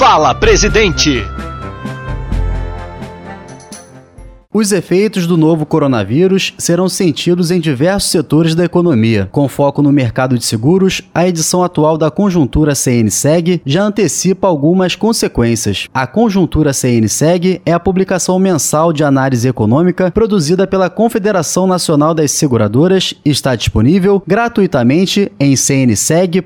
[0.00, 1.39] Fala, presidente!
[4.52, 9.28] Os efeitos do novo coronavírus serão sentidos em diversos setores da economia.
[9.30, 14.96] Com foco no mercado de seguros, a edição atual da Conjuntura CNSEG já antecipa algumas
[14.96, 15.86] consequências.
[15.94, 22.32] A Conjuntura CNSEG é a publicação mensal de análise econômica produzida pela Confederação Nacional das
[22.32, 26.40] Seguradoras e está disponível gratuitamente em cnseg.org.br.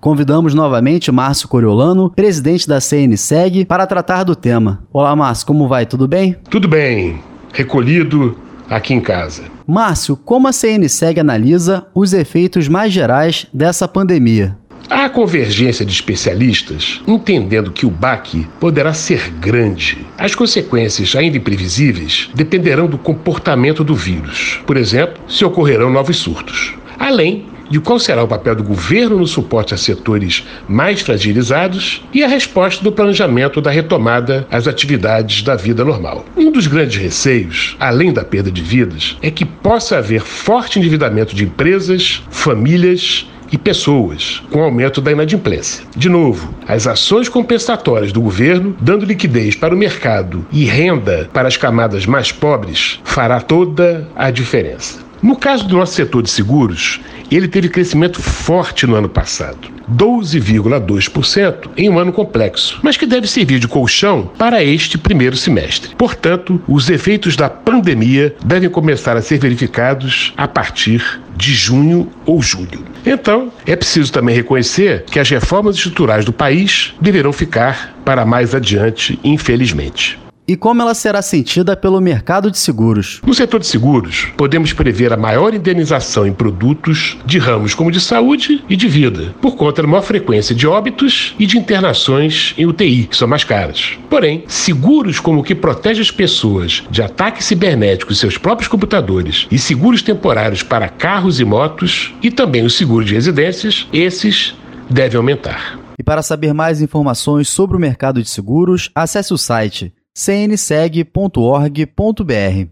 [0.00, 4.84] Convidamos novamente Márcio Coriolano, presidente da CNSEG, para tratar do tema.
[4.92, 5.84] Olá, Márcio, como vai?
[5.84, 6.27] Tudo bem?
[6.50, 7.20] Tudo bem,
[7.52, 8.36] recolhido
[8.68, 9.44] aqui em casa.
[9.66, 14.56] Márcio, como a CNSEG analisa os efeitos mais gerais dessa pandemia?
[14.90, 19.98] Há convergência de especialistas entendendo que o baque poderá ser grande.
[20.16, 24.60] As consequências, ainda imprevisíveis, dependerão do comportamento do vírus.
[24.66, 26.74] Por exemplo, se ocorrerão novos surtos.
[26.98, 32.22] Além de qual será o papel do governo no suporte a setores mais fragilizados e
[32.22, 36.24] a resposta do planejamento da retomada às atividades da vida normal.
[36.36, 41.34] Um dos grandes receios, além da perda de vidas, é que possa haver forte endividamento
[41.34, 45.84] de empresas, famílias e pessoas, com aumento da inadimplência.
[45.96, 51.48] De novo, as ações compensatórias do governo, dando liquidez para o mercado e renda para
[51.48, 55.07] as camadas mais pobres, fará toda a diferença.
[55.20, 61.70] No caso do nosso setor de seguros, ele teve crescimento forte no ano passado, 12,2%
[61.76, 65.94] em um ano complexo, mas que deve servir de colchão para este primeiro semestre.
[65.96, 72.40] Portanto, os efeitos da pandemia devem começar a ser verificados a partir de junho ou
[72.40, 72.84] julho.
[73.04, 78.54] Então, é preciso também reconhecer que as reformas estruturais do país deverão ficar para mais
[78.54, 83.20] adiante, infelizmente e como ela será sentida pelo mercado de seguros.
[83.26, 88.00] No setor de seguros, podemos prever a maior indenização em produtos de ramos como de
[88.00, 92.64] saúde e de vida, por conta da maior frequência de óbitos e de internações em
[92.64, 93.98] UTI, que são mais caras.
[94.08, 99.46] Porém, seguros como o que protege as pessoas de ataques cibernéticos em seus próprios computadores
[99.50, 104.54] e seguros temporários para carros e motos e também os seguros de residências, esses
[104.88, 105.78] devem aumentar.
[105.98, 111.04] E para saber mais informações sobre o mercado de seguros, acesse o site cnseg.org.br.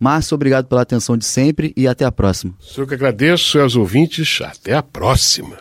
[0.00, 2.54] Márcio, obrigado pela atenção de sempre e até a próxima.
[2.58, 4.40] Sou que agradeço aos ouvintes.
[4.40, 5.58] Até a próxima.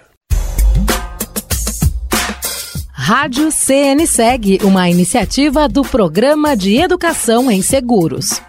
[2.93, 8.41] Rádio CNSeg, uma iniciativa do Programa de Educação em Seguros.